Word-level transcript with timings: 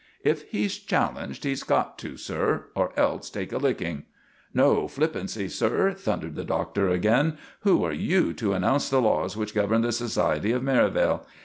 "If 0.23 0.49
he's 0.49 0.79
challenged 0.79 1.43
he's 1.43 1.61
got 1.61 1.99
to, 1.99 2.17
sir, 2.17 2.69
or 2.73 2.91
else 2.97 3.29
take 3.29 3.51
a 3.51 3.59
licking." 3.59 4.05
"No 4.51 4.87
flippancy, 4.87 5.47
sir!" 5.47 5.93
thundered 5.93 6.33
the 6.33 6.43
Doctor 6.43 6.89
again. 6.89 7.37
"Who 7.59 7.83
are 7.83 7.93
you 7.93 8.33
to 8.37 8.53
announce 8.53 8.89
the 8.89 8.99
laws 8.99 9.37
which 9.37 9.53
govern 9.53 9.81
the 9.83 9.91
society 9.91 10.53
of 10.53 10.63
Merivale? 10.63 11.27